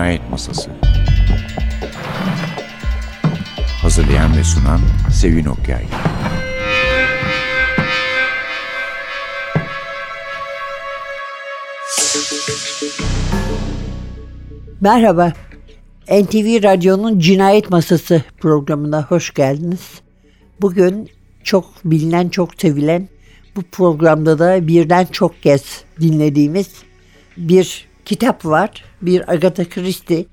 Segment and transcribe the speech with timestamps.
[0.00, 0.70] Cinayet Masası
[3.82, 4.80] Hazırlayan ve sunan
[5.12, 5.84] Sevin Okyay
[14.80, 15.32] Merhaba.
[16.08, 20.00] NTV Radyo'nun Cinayet Masası programına hoş geldiniz.
[20.60, 21.08] Bugün
[21.44, 23.08] çok bilinen, çok sevilen
[23.56, 26.68] bu programda da birden çok kez dinlediğimiz
[27.36, 28.84] bir kitap var.
[29.02, 30.26] Bir Agatha Christie.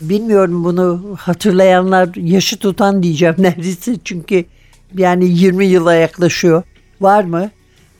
[0.00, 4.44] Bilmiyorum bunu hatırlayanlar yaşı tutan diyeceğim neredeyse çünkü
[4.94, 6.62] yani 20 yıla yaklaşıyor.
[7.00, 7.50] Var mı?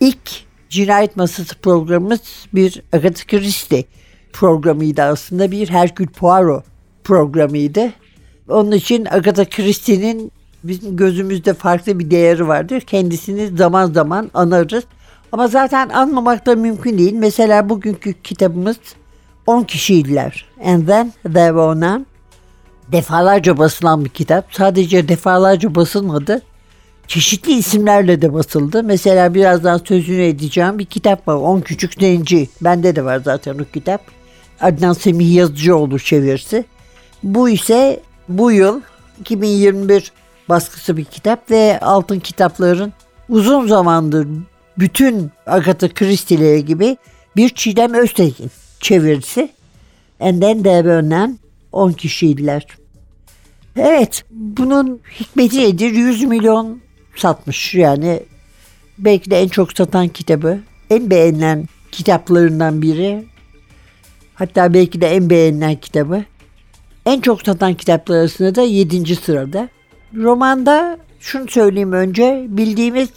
[0.00, 0.30] İlk
[0.68, 2.20] Cinayet Masası programımız
[2.54, 3.84] bir Agatha Christie
[4.32, 5.50] programıydı aslında.
[5.50, 6.64] Bir Hercule Poirot
[7.04, 7.92] programıydı.
[8.48, 10.32] Onun için Agatha Christie'nin
[10.64, 12.80] bizim gözümüzde farklı bir değeri vardır.
[12.80, 14.84] Kendisini zaman zaman anarız.
[15.32, 17.14] Ama zaten anmamak da mümkün değil.
[17.14, 18.76] Mesela bugünkü kitabımız
[19.46, 20.44] 10 kişiydiler.
[20.64, 22.04] And then there were none.
[22.92, 24.54] Defalarca basılan bir kitap.
[24.54, 26.42] Sadece defalarca basılmadı.
[27.08, 28.82] Çeşitli isimlerle de basıldı.
[28.82, 31.34] Mesela birazdan sözünü edeceğim bir kitap var.
[31.34, 32.48] 10 Küçük Zenci.
[32.60, 34.00] Bende de var zaten o kitap.
[34.60, 36.64] Adnan Semih Yazıcıoğlu çevirisi.
[37.22, 38.80] Bu ise bu yıl
[39.20, 40.12] 2021
[40.48, 42.92] baskısı bir kitap ve altın kitapların
[43.28, 44.28] uzun zamandır
[44.78, 46.96] bütün Agatha Christie'leri gibi
[47.36, 48.50] bir Çiğdem Öztekin
[48.80, 49.48] çevirisi.
[50.20, 51.38] Enden Devönen
[51.72, 52.66] 10 kişiydiler.
[53.76, 55.90] Evet bunun hikmeti nedir?
[55.90, 56.80] 100 milyon
[57.16, 58.22] satmış yani
[58.98, 60.60] belki de en çok satan kitabı.
[60.90, 63.24] En beğenilen kitaplarından biri.
[64.34, 66.24] Hatta belki de en beğenilen kitabı.
[67.06, 69.16] En çok satan kitaplar arasında da 7.
[69.16, 69.68] sırada.
[70.14, 73.10] Romanda şunu söyleyeyim önce bildiğimiz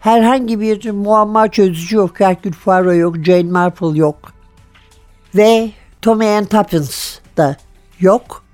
[0.00, 2.20] herhangi bir muamma çözücü yok.
[2.20, 4.35] Hercule Poirot yok, Jane Marple yok.
[5.36, 5.70] Ve
[6.02, 6.92] Tommy and Tuppence
[7.36, 7.56] da
[8.00, 8.44] yok.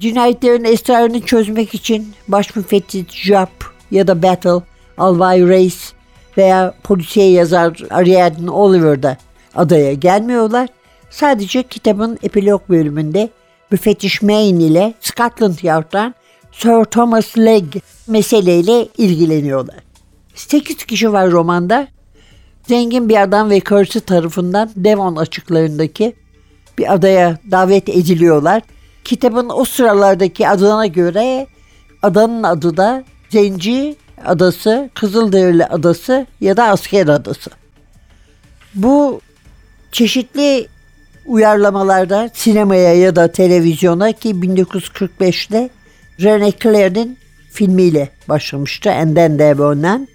[0.00, 3.50] Cinayetlerin esrarını çözmek için baş müfettiş Jap
[3.90, 4.66] ya da Battle,
[4.98, 5.92] Alvay Reis
[6.36, 9.16] veya polisiye yazar Ariadne Oliver da
[9.54, 10.68] adaya gelmiyorlar.
[11.10, 13.28] Sadece kitabın epilog bölümünde
[13.70, 16.14] müfettiş Maine ile Scotland Yard'dan
[16.52, 17.76] Sir Thomas Legg
[18.06, 19.78] meseleyle ilgileniyorlar.
[20.34, 21.88] 8 kişi var romanda.
[22.68, 26.12] Zengin bir adam ve karısı tarafından Devon açıklarındaki
[26.78, 28.62] bir adaya davet ediliyorlar.
[29.04, 31.46] Kitabın o sıralardaki adına göre
[32.02, 37.50] adanın adı da Zenci Adası, Kızılderili Adası ya da Asker Adası.
[38.74, 39.20] Bu
[39.92, 40.66] çeşitli
[41.26, 45.70] uyarlamalarda sinemaya ya da televizyona ki 1945'te
[46.18, 47.18] René Clair'in
[47.50, 48.88] filmiyle başlamıştı.
[48.88, 50.08] Enden Devon'dan.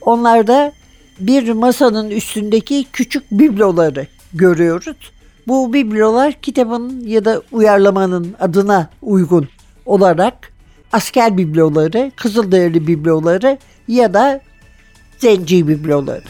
[0.00, 0.72] Onlarda
[1.20, 5.12] bir masanın üstündeki küçük bibloları görüyoruz.
[5.48, 9.48] Bu biblolar kitabın ya da uyarlamanın adına uygun
[9.86, 10.52] olarak
[10.92, 13.58] asker bibloları, Kızılderili bibloları
[13.88, 14.40] ya da
[15.18, 16.24] zenci bibloları.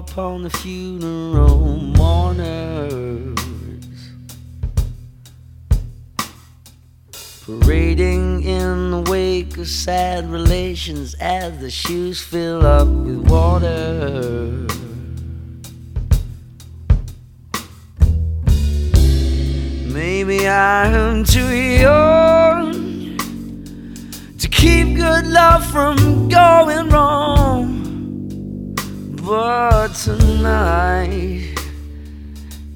[0.00, 3.36] Upon the funeral mourners.
[7.44, 14.66] Parading in the wake of sad relations as the shoes fill up with water.
[19.92, 21.52] Maybe I am too
[21.86, 23.18] young
[24.38, 27.79] to keep good love from going wrong.
[29.30, 31.54] But tonight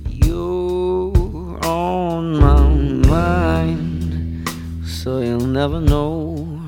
[0.08, 2.68] you're on my
[3.08, 4.48] mind,
[4.86, 6.62] so you'll never know.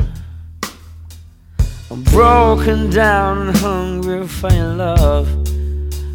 [1.89, 5.29] I'm broken down and hungry for your love,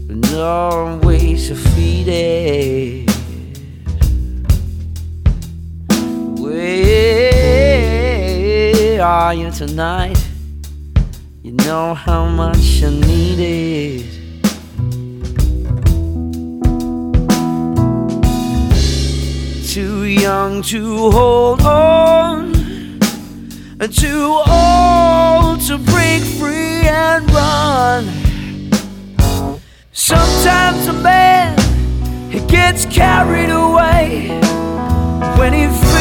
[0.05, 3.09] but no ways to feed it.
[6.41, 6.91] Where
[9.01, 10.30] are you tonight?
[11.43, 14.05] You know how much I need it.
[19.67, 22.53] Too young to hold on,
[23.79, 28.07] and too old to break free and run.
[29.93, 31.57] Sometimes a man
[32.29, 34.27] he gets carried away
[35.37, 35.91] when he feels.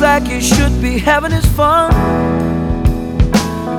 [0.00, 1.92] like he should be having his fun.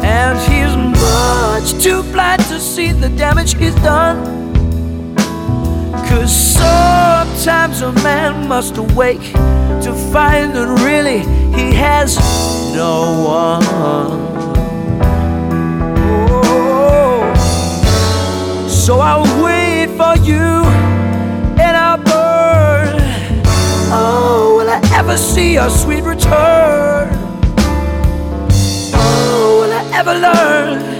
[0.03, 0.59] And he's
[1.01, 4.18] much too blind to see the damage he's done.
[6.07, 9.34] Cause sometimes a man must awake
[9.84, 11.19] to find that really
[11.56, 12.18] he has
[12.74, 13.63] no one.
[16.42, 17.34] Oh,
[18.68, 20.48] so I'll wait for you
[21.63, 22.98] and I'll burn.
[23.92, 27.19] Oh, will I ever see your sweet return?
[30.04, 30.99] never learn.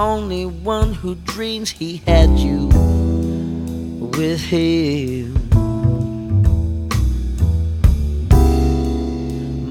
[0.00, 2.68] Only one who dreams he had you
[4.16, 5.34] with him.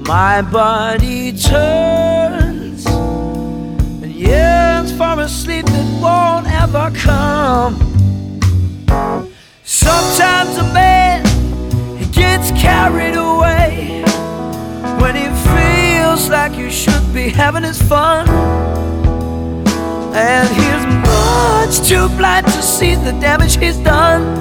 [0.04, 7.74] My body turns and yearns for a sleep that won't ever come.
[9.64, 11.26] Sometimes a man
[11.98, 14.02] he gets carried away
[15.00, 18.28] when he feels like you should be having his fun.
[20.12, 24.34] And he's much too blind to see the damage he's done.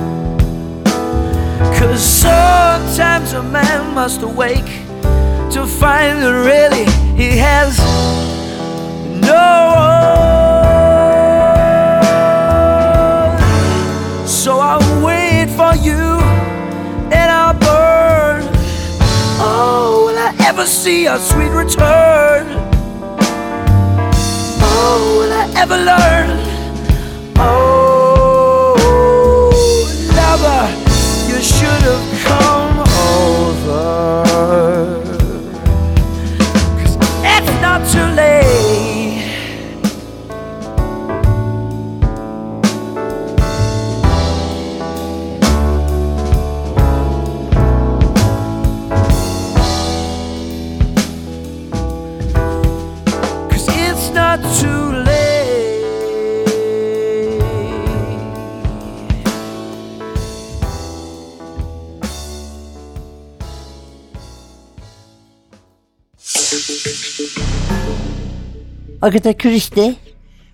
[1.77, 4.65] Cause sometimes a man must awake
[5.51, 6.85] to find that really
[7.15, 7.77] he has
[9.21, 9.73] no
[14.17, 14.27] one.
[14.27, 16.19] So I'll wait for you
[17.11, 18.43] and I'll burn.
[19.39, 22.68] Oh, will I ever see a sweet return?
[24.89, 26.29] Will I ever learn?
[27.37, 28.73] Oh,
[30.17, 30.63] lover,
[31.29, 32.79] you should have come
[33.15, 34.68] over.
[69.01, 69.95] Agatha Christie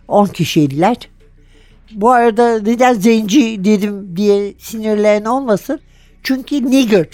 [0.08, 0.98] 10 kişiydiler.
[1.92, 5.80] Bu arada neden zenci dedim diye sinirleyen olmasın.
[6.24, 7.08] Çünkü nigger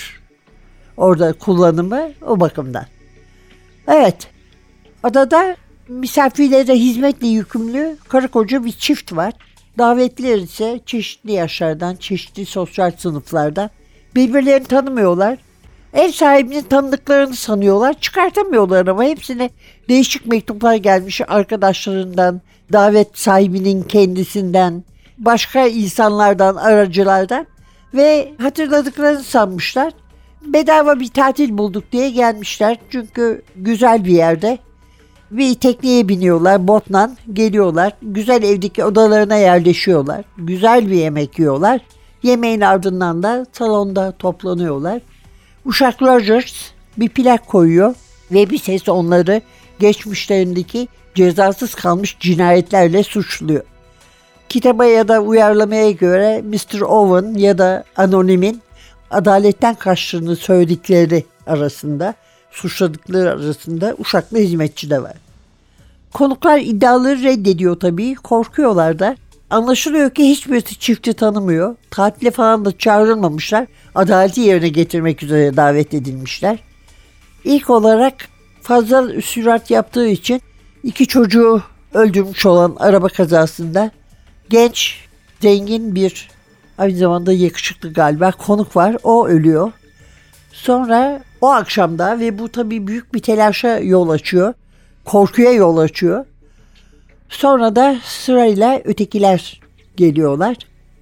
[0.98, 2.86] orada kullanımı o bakımdan.
[3.88, 4.28] Evet.
[5.04, 5.56] Adada
[5.88, 9.34] misafirlere hizmetle yükümlü karı koca bir çift var.
[9.77, 13.69] Davetliler ise çeşitli yaşlardan, çeşitli sosyal sınıflardan.
[14.16, 15.38] Birbirlerini tanımıyorlar.
[15.94, 18.00] Ev sahibinin tanıdıklarını sanıyorlar.
[18.00, 19.50] Çıkartamıyorlar ama hepsine
[19.91, 22.41] değişik mektuplar gelmiş arkadaşlarından,
[22.74, 24.83] davet sahibinin kendisinden,
[25.17, 27.48] başka insanlardan, aracılardan
[27.93, 29.93] ve hatırladıklarını sanmışlar.
[30.45, 32.77] Bedava bir tatil bulduk diye gelmişler.
[32.89, 34.57] Çünkü güzel bir yerde.
[35.31, 37.93] Bir tekneye biniyorlar, botla geliyorlar.
[38.01, 40.25] Güzel evdeki odalarına yerleşiyorlar.
[40.38, 41.81] Güzel bir yemek yiyorlar.
[42.24, 45.01] Yemeğin ardından da salonda toplanıyorlar.
[45.65, 46.53] Uşak Rogers
[46.98, 47.95] bir plak koyuyor
[48.31, 49.41] ve bir ses onları
[49.81, 53.63] geçmişlerindeki cezasız kalmış cinayetlerle suçluyor.
[54.50, 56.81] Kitaba ya da uyarlamaya göre Mr.
[56.81, 58.61] Owen ya da Anonym'in
[59.11, 62.13] adaletten kaçtığını söyledikleri arasında,
[62.51, 65.13] suçladıkları arasında uşaklı hizmetçi de var.
[66.13, 69.15] Konuklar iddiaları reddediyor tabii, korkuyorlar da.
[69.50, 71.75] Anlaşılıyor ki hiçbirisi çifti tanımıyor.
[71.91, 73.67] Tatile falan da çağrılmamışlar.
[73.95, 76.59] Adaleti yerine getirmek üzere davet edilmişler.
[77.43, 78.15] İlk olarak
[78.62, 80.41] fazla sürat yaptığı için
[80.84, 81.62] iki çocuğu
[81.94, 83.91] öldürmüş olan araba kazasında
[84.50, 85.00] genç,
[85.41, 86.30] zengin bir
[86.77, 88.98] aynı zamanda yakışıklı galiba konuk var.
[89.03, 89.72] O ölüyor.
[90.51, 94.53] Sonra o akşamda ve bu tabii büyük bir telaşa yol açıyor.
[95.06, 96.25] Korkuya yol açıyor.
[97.30, 99.62] Sonra da sırayla ötekiler
[99.96, 100.56] geliyorlar.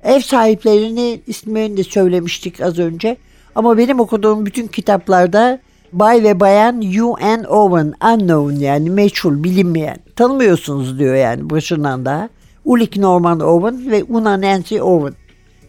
[0.03, 3.17] Ev sahiplerini ismini de söylemiştik az önce.
[3.55, 5.59] Ama benim okuduğum bütün kitaplarda
[5.93, 7.47] Bay ve Bayan U.N.
[7.47, 9.97] Owen, unknown yani meçhul, bilinmeyen.
[10.15, 12.29] Tanımıyorsunuz diyor yani başından daha.
[12.65, 15.15] Ulik Norman Owen ve Una Nancy Owen.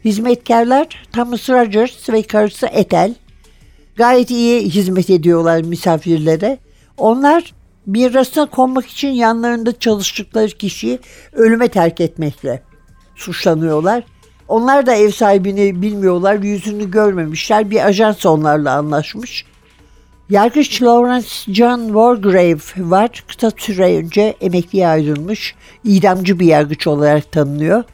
[0.04, 3.14] Hizmetkarlar Thomas Rogers ve karısı Ethel.
[3.96, 6.58] Gayet iyi hizmet ediyorlar misafirlere.
[6.98, 7.52] Onlar
[7.86, 10.98] mirasına konmak için yanlarında çalıştıkları kişiyi
[11.32, 12.62] ölüme terk etmekle
[13.16, 14.04] suçlanıyorlar.
[14.48, 17.70] Onlar da ev sahibini bilmiyorlar, yüzünü görmemişler.
[17.70, 19.44] Bir ajans onlarla anlaşmış.
[20.30, 23.24] Yargıç Lawrence John Wargrave var.
[23.28, 25.54] Kısa süre önce emekliye ayrılmış.
[25.84, 27.84] İdamcı bir yargıç olarak tanınıyor.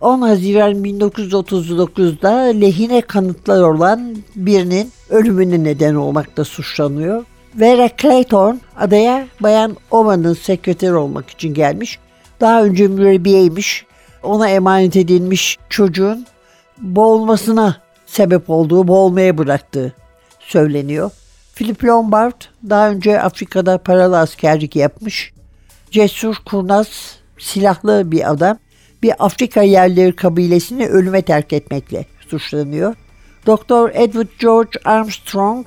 [0.00, 7.24] 10 Haziran 1939'da lehine kanıtlar olan birinin ölümüne neden olmakta suçlanıyor.
[7.54, 11.98] Vera Clayton adaya Bayan Oman'ın sekreteri olmak için gelmiş.
[12.40, 13.86] Daha önce mürebbiyeymiş.
[14.22, 16.26] Ona emanet edilmiş çocuğun
[16.78, 17.76] boğulmasına
[18.06, 19.92] sebep olduğu, boğulmaya bıraktığı
[20.40, 21.10] söyleniyor.
[21.58, 25.32] Philip Lombard daha önce Afrika'da paralı askerlik yapmış.
[25.90, 28.58] Cesur, kurnaz, silahlı bir adam.
[29.02, 32.94] Bir Afrika yerleri kabilesini ölüme terk etmekle suçlanıyor.
[33.46, 35.66] Doktor Edward George Armstrong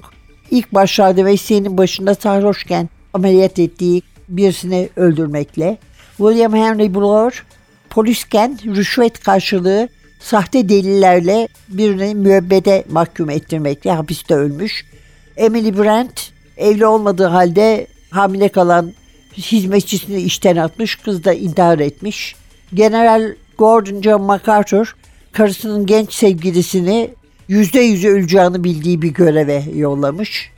[0.51, 5.77] ilk başlarda mesleğinin başında sarhoşken ameliyat ettiği birisini öldürmekle.
[6.17, 7.45] William Henry Bloor
[7.89, 14.90] polisken rüşvet karşılığı sahte delillerle birini müebbede mahkum ettirmekle hapiste ölmüş.
[15.37, 18.93] Emily Brent evli olmadığı halde hamile kalan
[19.37, 22.35] hizmetçisini işten atmış, kız da intihar etmiş.
[22.73, 24.95] General Gordon John MacArthur
[25.31, 27.09] karısının genç sevgilisini
[27.47, 30.51] yüzde yüzü öleceğini bildiği bir göreve yollamış.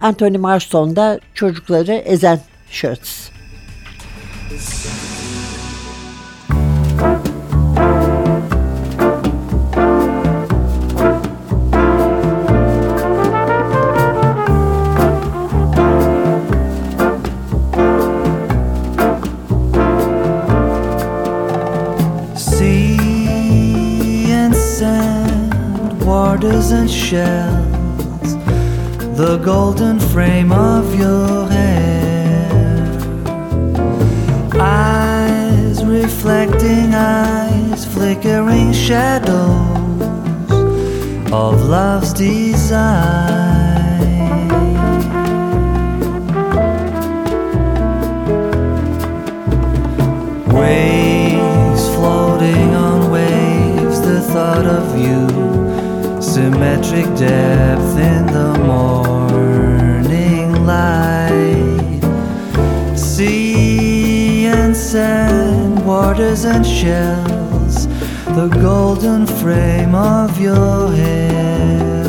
[0.00, 2.40] Anthony Marston da çocukları ezen
[2.70, 3.30] şahıs.
[26.72, 28.34] And shells,
[29.16, 32.82] the golden frame of your hair,
[34.54, 39.30] eyes reflecting eyes, flickering shadows
[41.32, 43.69] of love's design.
[56.60, 62.02] Symmetric depth in the morning light.
[62.94, 67.86] Sea and sand, waters and shells,
[68.36, 72.04] the golden frame of your hair.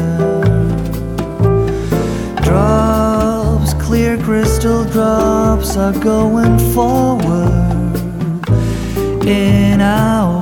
[2.43, 7.69] Drops, clear crystal drops are going forward
[9.25, 10.40] in our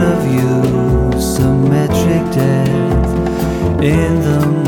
[0.00, 4.59] of you, symmetric death in the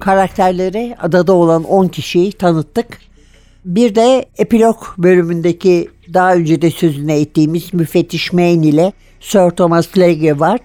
[0.00, 2.98] karakterleri adada olan 10 kişiyi tanıttık.
[3.64, 10.38] Bir de epilog bölümündeki daha önce de sözüne ettiğimiz müfettiş Maine ile Sir Thomas Legge
[10.38, 10.60] var.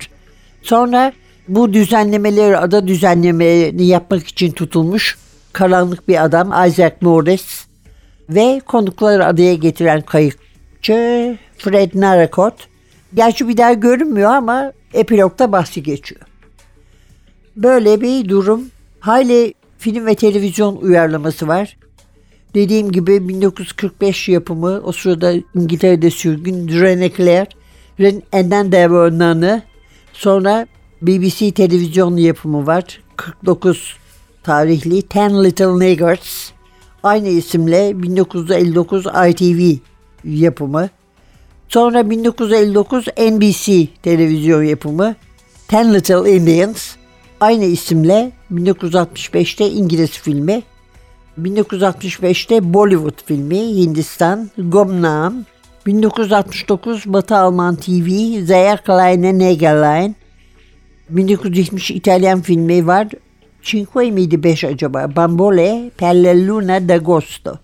[0.62, 1.14] Sonra
[1.48, 5.18] bu düzenlemeleri, ada düzenlemelerini yapmak için tutulmuş
[5.54, 7.66] karanlık bir adam Isaac Morris
[8.30, 12.54] ve konukları adaya getiren kayıkçı Fred Narakot.
[13.14, 16.22] Gerçi bir daha görünmüyor ama epilogda bahsi geçiyor.
[17.58, 18.62] Böyle bir durum.
[19.00, 21.78] Hayli film ve televizyon uyarlaması var.
[22.54, 29.62] Dediğim gibi 1945 yapımı o sırada İngiltere'de sürgün Rene Clair'in Enden Devrananı
[30.14, 30.68] sonra
[31.02, 33.02] BBC televizyon yapımı var.
[33.16, 33.98] 49
[34.44, 36.52] tarihli Ten Little Niggers
[37.04, 39.78] aynı isimle 1959 ITV
[40.24, 40.90] yapımı.
[41.70, 45.16] Sonra 1959 NBC televizyon yapımı
[45.68, 46.96] Ten Little Indians
[47.39, 50.63] aynı isimle 1965'te İngiliz filmi.
[51.41, 55.34] 1965'te Bollywood filmi Hindistan Gomnaam.
[55.86, 58.10] 1969 Batı Alman TV
[58.46, 60.15] Zaya Kleine Negerlein.
[61.10, 63.08] 1970 İtalyan filmi var.
[63.62, 65.15] Cinque miydi 5 acaba?
[65.15, 66.15] Bambole per
[66.48, 67.60] luna d'agosto.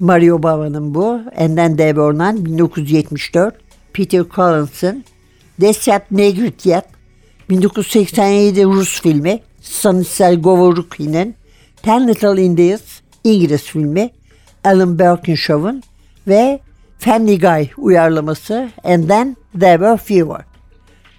[0.00, 1.20] Mario Bava'nın bu.
[1.36, 3.54] Enden Devornan 1974.
[3.92, 5.04] Peter Collins'ın
[5.60, 6.99] Desert Negrityat
[7.50, 11.34] 1987 Rus filmi Stanisław Govorukhi'nin
[11.82, 12.82] Ten Indians
[13.24, 14.10] İngiliz filmi
[14.64, 15.82] Alan Birkinshaw'ın
[16.28, 16.60] ve
[16.98, 20.44] Family Guy uyarlaması And Then There Were Fewer.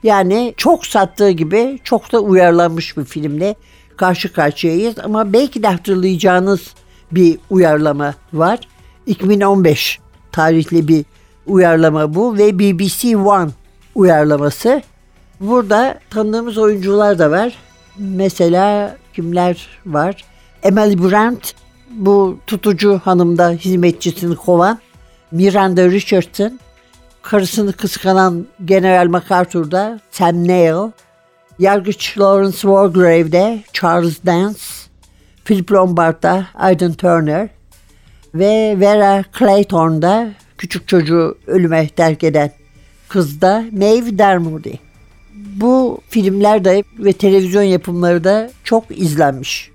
[0.03, 3.55] Yani çok sattığı gibi çok da uyarlanmış bir filmle
[3.97, 6.73] karşı karşıyayız ama belki de hatırlayacağınız
[7.11, 8.59] bir uyarlama var.
[9.05, 9.99] 2015
[10.31, 11.05] tarihli bir
[11.45, 13.49] uyarlama bu ve BBC One
[13.95, 14.81] uyarlaması.
[15.41, 17.53] Burada tanıdığımız oyuncular da var.
[17.97, 20.25] Mesela kimler var?
[20.63, 21.53] Emily Brandt
[21.89, 24.79] bu tutucu hanımda hizmetçisini kovan.
[25.31, 26.59] Miranda Richardson,
[27.21, 30.91] karısını kıskanan General MacArthur'da Sam Neill,
[31.59, 34.59] Yargıç Lawrence Wargrave'de Charles Dance,
[35.45, 37.49] Philip Lombard'da Aidan Turner
[38.35, 42.51] ve Vera Clayton'da küçük çocuğu ölüme terk eden
[43.09, 44.90] kızda Maeve Dermody.
[45.55, 49.71] Bu filmler de ve televizyon yapımları da çok izlenmiş.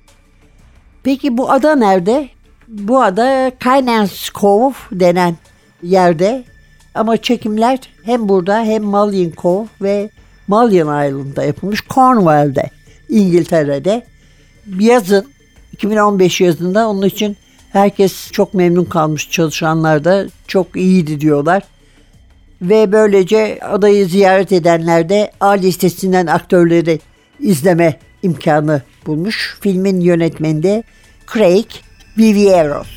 [1.02, 2.29] Peki bu ada nerede?
[2.68, 5.37] Bu ada Kynance Cove denen
[5.83, 6.44] yerde
[6.94, 10.11] ama çekimler hem burada hem Malin Cove ve
[10.48, 12.70] Malin Island'da yapılmış Cornwall'de
[13.09, 14.07] İngiltere'de
[14.79, 15.26] yazın
[15.72, 17.37] 2015 yazında onun için
[17.72, 21.62] herkes çok memnun kalmış çalışanlar da çok iyiydi diyorlar.
[22.62, 27.01] Ve böylece adayı ziyaret edenler de A listesinden aktörleri
[27.40, 29.59] izleme imkanı bulmuş.
[29.61, 30.83] Filmin yönetmeni de
[31.33, 31.66] Craig
[32.19, 32.88] Vivieros.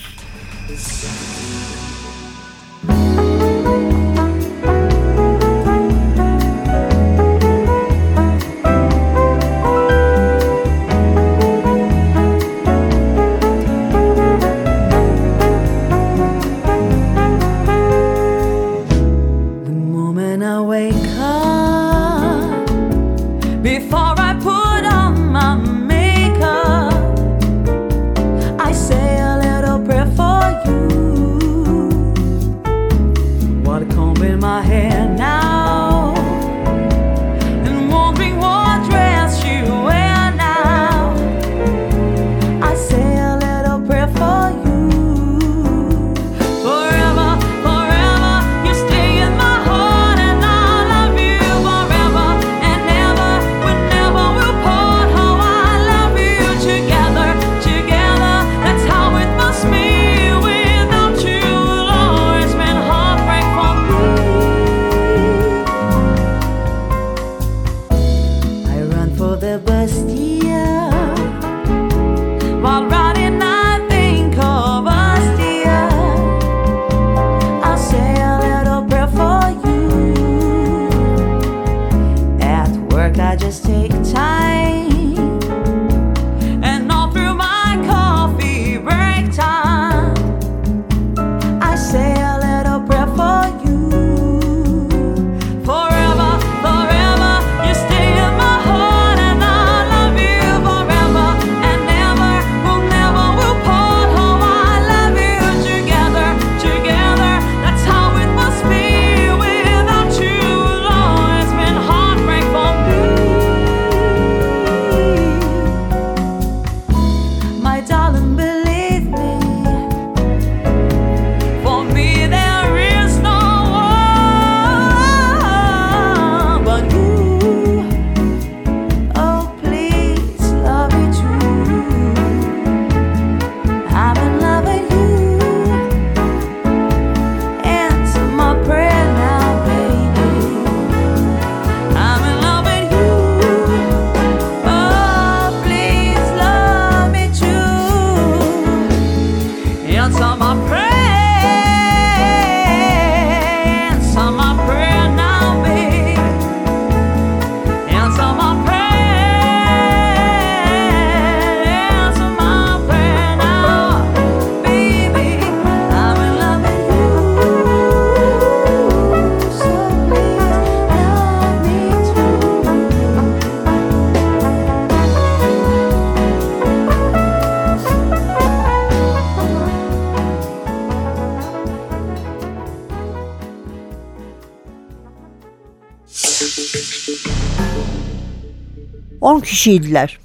[189.39, 190.19] 10 kişiydiler.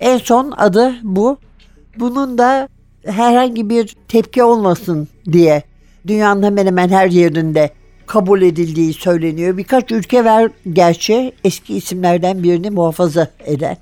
[0.00, 1.38] En son adı bu.
[1.96, 2.68] Bunun da
[3.06, 5.62] herhangi bir tepki olmasın diye
[6.06, 7.70] dünyanın hemen hemen her yerinde
[8.06, 9.56] kabul edildiği söyleniyor.
[9.56, 13.76] Birkaç ülke var gerçi eski isimlerden birini muhafaza eden.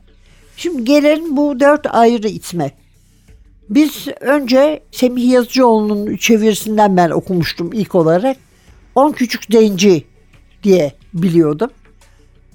[0.57, 2.70] Şimdi gelelim bu dört ayrı isme.
[3.70, 8.37] Biz önce Semih Yazıcıoğlu'nun çevirisinden ben okumuştum ilk olarak.
[8.94, 10.05] On Küçük Zenci
[10.62, 11.70] diye biliyordum.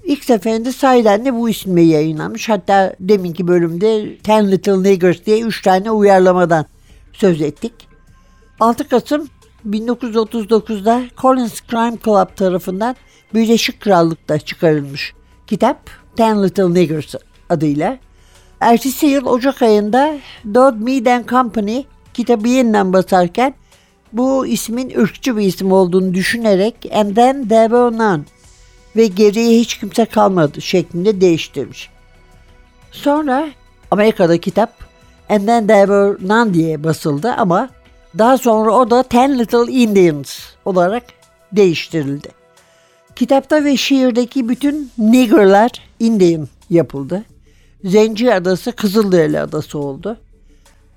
[0.04, 2.48] İlk seferinde sahiden de bu isimle yayınlanmış.
[2.48, 6.66] Hatta deminki bölümde Ten Little Niggers diye üç tane uyarlamadan
[7.12, 7.72] söz ettik.
[8.60, 9.28] 6 Kasım
[9.68, 12.96] 1939'da Collins Crime Club tarafından
[13.34, 15.12] Birleşik Krallık'ta çıkarılmış
[15.46, 17.14] kitap Ten Little Niggers
[17.48, 17.98] adıyla.
[18.60, 20.14] Ertesi yıl Ocak ayında
[20.54, 21.82] Dodd Mead Company
[22.14, 23.54] kitabı yeniden basarken
[24.12, 28.22] bu ismin ırkçı bir isim olduğunu düşünerek And Then There Were None
[28.96, 31.90] ve geriye hiç kimse kalmadı şeklinde değiştirmiş.
[32.92, 33.48] Sonra
[33.90, 34.72] Amerika'da kitap
[35.28, 37.68] And Then There Were None diye basıldı ama
[38.18, 41.02] daha sonra o da Ten Little Indians olarak
[41.52, 42.28] değiştirildi.
[43.16, 47.24] Kitapta ve şiirdeki bütün niggerlar Indian yapıldı.
[47.84, 50.16] Zenci Adası Kızılderili Adası oldu.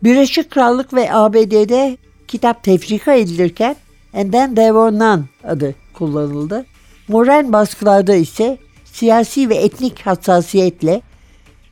[0.04, 3.76] Birleşik Krallık ve ABD'de kitap tefrika edilirken
[4.14, 6.66] And Then There Were None adı kullanıldı.
[7.08, 11.02] Modern baskılarda ise siyasi ve etnik hassasiyetle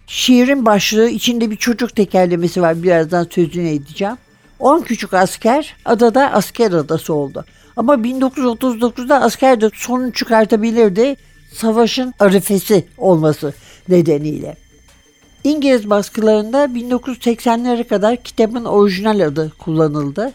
[0.07, 4.17] şiirin başlığı içinde bir çocuk tekerlemesi var birazdan sözünü edeceğim.
[4.59, 7.45] 10 küçük asker adada asker adası oldu.
[7.75, 11.15] Ama 1939'da asker de sorun çıkartabilirdi
[11.53, 13.53] savaşın arifesi olması
[13.89, 14.55] nedeniyle.
[15.43, 20.31] İngiliz baskılarında 1980'lere kadar kitabın orijinal adı kullanıldı.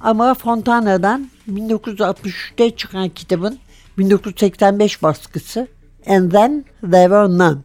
[0.00, 3.58] Ama Fontana'dan 1963'te çıkan kitabın
[3.98, 5.68] 1985 baskısı
[6.06, 7.58] And Then There Were None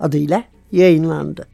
[0.00, 1.46] adıyla yayınlandı.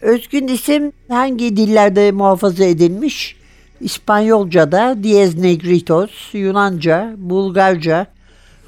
[0.00, 3.36] Özgün isim hangi dillerde muhafaza edilmiş?
[3.80, 8.06] İspanyolca'da Diez Negritos, Yunanca, Bulgarca,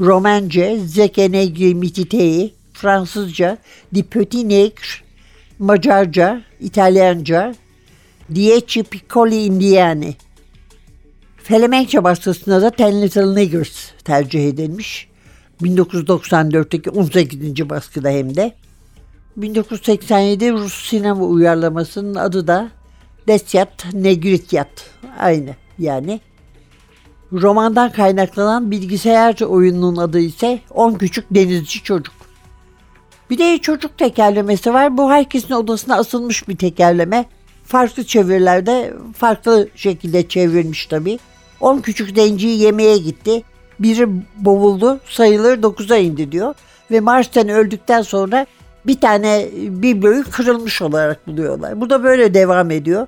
[0.01, 3.59] Romence, Zeke Negri Mititei, Fransızca,
[3.95, 5.05] Di Petit Negre,
[5.59, 7.55] Macarca, İtalyanca,
[8.35, 10.15] Dieci Piccoli Indiani.
[11.43, 13.01] Felemenkçe baskısında da Ten
[13.35, 15.09] Niggers tercih edilmiş.
[15.63, 17.71] 1994'teki 18.
[17.71, 18.53] baskıda hem de.
[19.37, 22.71] 1987 Rus sinema uyarlamasının adı da
[23.29, 24.91] Desyat Negrityat.
[25.19, 26.21] Aynı yani.
[27.33, 32.15] Romandan kaynaklanan bilgisayar oyununun adı ise 10 Küçük Denizci Çocuk.
[33.31, 34.97] Bir de çocuk tekerlemesi var.
[34.97, 37.25] Bu herkesin odasına asılmış bir tekerleme.
[37.71, 41.19] Farklı çevirilerde farklı şekilde çevrilmiş tabii.
[41.61, 43.43] 10 küçük zenciyi yemeğe gitti.
[43.81, 46.55] Biri boğuldu sayılır 9'a indi diyor.
[46.91, 48.47] Ve Mars'tan öldükten sonra
[48.87, 51.81] bir tane bibloyu kırılmış olarak buluyorlar.
[51.81, 53.07] Bu da böyle devam ediyor.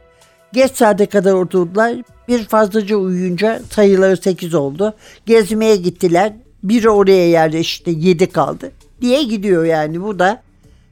[0.52, 1.96] Geç saate kadar oturdular.
[2.28, 4.94] Bir fazlaca uyuyunca sayıları 8 oldu.
[5.26, 6.32] Gezmeye gittiler.
[6.62, 10.42] Biri oraya yerleşti 7 kaldı diye gidiyor yani bu da.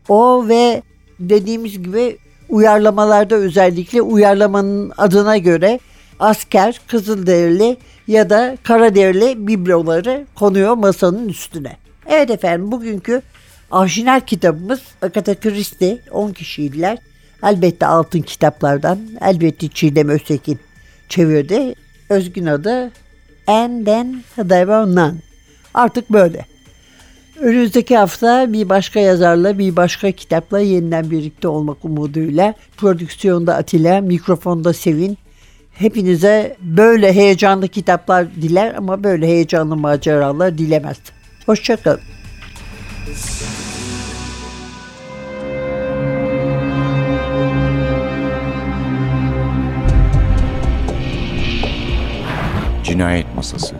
[0.09, 0.83] O ve
[1.21, 2.19] dediğimiz gibi
[2.51, 5.81] uyarlamalarda özellikle uyarlamanın adına göre
[6.19, 11.77] asker, kızılderili ya da karaderili bibloları konuyor masanın üstüne.
[12.07, 13.23] Evet efendim bugünkü
[13.71, 16.99] orijinal kitabımız Agatha Christie 10 kişiydiler.
[17.43, 20.59] Elbette altın kitaplardan, elbette Çiğdem Öztekin
[21.09, 21.75] çevirdi.
[22.09, 22.91] Özgün adı
[23.47, 25.15] And Then There Were None.
[25.75, 26.50] Artık böyle.
[27.41, 32.55] Önümüzdeki hafta bir başka yazarla, bir başka kitapla yeniden birlikte olmak umuduyla.
[32.77, 35.19] Prodüksiyonda Atilla, mikrofonda Sevin.
[35.73, 40.97] Hepinize böyle heyecanlı kitaplar diler ama böyle heyecanlı maceralar dilemez.
[41.47, 42.01] Hoşçakalın.
[52.85, 53.80] Cinayet Masası